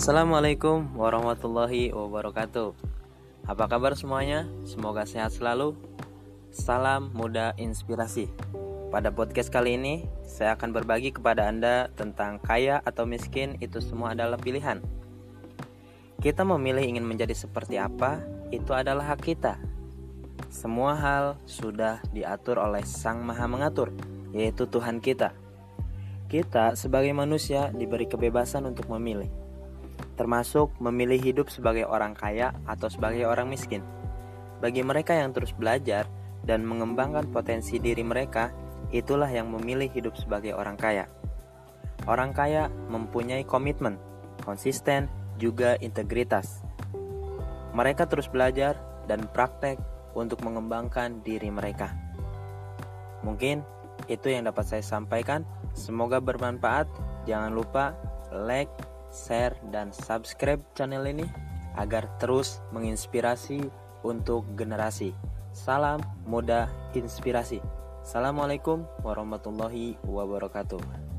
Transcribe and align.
Assalamualaikum 0.00 0.96
warahmatullahi 0.96 1.92
wabarakatuh. 1.92 2.72
Apa 3.44 3.68
kabar 3.68 3.92
semuanya? 3.92 4.48
Semoga 4.64 5.04
sehat 5.04 5.36
selalu. 5.36 5.76
Salam 6.48 7.12
muda 7.12 7.52
inspirasi. 7.60 8.32
Pada 8.88 9.12
podcast 9.12 9.52
kali 9.52 9.76
ini, 9.76 10.08
saya 10.24 10.56
akan 10.56 10.72
berbagi 10.72 11.12
kepada 11.12 11.52
Anda 11.52 11.92
tentang 12.00 12.40
kaya 12.40 12.80
atau 12.80 13.04
miskin 13.04 13.60
itu 13.60 13.84
semua 13.84 14.16
adalah 14.16 14.40
pilihan. 14.40 14.80
Kita 16.16 16.48
memilih 16.48 16.96
ingin 16.96 17.04
menjadi 17.04 17.36
seperti 17.36 17.76
apa, 17.76 18.24
itu 18.56 18.72
adalah 18.72 19.12
hak 19.12 19.20
kita. 19.20 19.60
Semua 20.48 20.96
hal 20.96 21.36
sudah 21.44 22.00
diatur 22.08 22.56
oleh 22.56 22.88
Sang 22.88 23.20
Maha 23.20 23.44
Mengatur, 23.44 23.92
yaitu 24.32 24.64
Tuhan 24.64 25.04
kita. 25.04 25.36
Kita 26.32 26.72
sebagai 26.72 27.12
manusia 27.12 27.68
diberi 27.68 28.08
kebebasan 28.08 28.64
untuk 28.64 28.88
memilih 28.88 29.49
termasuk 30.14 30.72
memilih 30.78 31.20
hidup 31.20 31.48
sebagai 31.48 31.88
orang 31.88 32.12
kaya 32.12 32.52
atau 32.68 32.90
sebagai 32.92 33.24
orang 33.24 33.48
miskin. 33.48 33.80
Bagi 34.60 34.84
mereka 34.84 35.16
yang 35.16 35.32
terus 35.32 35.56
belajar 35.56 36.04
dan 36.44 36.64
mengembangkan 36.68 37.28
potensi 37.32 37.80
diri 37.80 38.04
mereka, 38.04 38.52
itulah 38.92 39.28
yang 39.28 39.48
memilih 39.48 39.88
hidup 39.88 40.16
sebagai 40.16 40.52
orang 40.52 40.76
kaya. 40.76 41.08
Orang 42.08 42.32
kaya 42.32 42.72
mempunyai 42.88 43.44
komitmen, 43.44 44.00
konsisten, 44.44 45.08
juga 45.40 45.76
integritas. 45.80 46.60
Mereka 47.72 48.08
terus 48.08 48.28
belajar 48.28 48.76
dan 49.08 49.24
praktek 49.30 49.80
untuk 50.12 50.44
mengembangkan 50.44 51.24
diri 51.24 51.48
mereka. 51.48 51.96
Mungkin 53.24 53.62
itu 54.08 54.32
yang 54.32 54.48
dapat 54.48 54.64
saya 54.68 54.84
sampaikan. 54.84 55.44
Semoga 55.76 56.18
bermanfaat. 56.18 56.88
Jangan 57.28 57.52
lupa 57.52 57.94
like, 58.32 58.72
share, 59.10 59.54
dan 59.74 59.90
subscribe 59.92 60.62
channel 60.74 61.06
ini 61.06 61.26
agar 61.78 62.06
terus 62.18 62.62
menginspirasi 62.74 63.66
untuk 64.06 64.46
generasi. 64.58 65.14
Salam 65.50 66.00
muda 66.24 66.70
inspirasi. 66.94 67.58
Assalamualaikum 68.00 68.86
warahmatullahi 69.04 69.98
wabarakatuh. 70.06 71.09